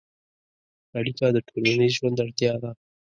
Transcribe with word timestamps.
اړیکه 0.99 1.25
د 1.35 1.37
ټولنیز 1.47 1.91
ژوند 1.97 2.17
اړتیا 2.25 2.53
ده. 2.63 2.71